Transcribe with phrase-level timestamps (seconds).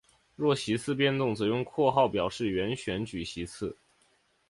[0.35, 3.77] 若席次变动则用括号表示原选举席次。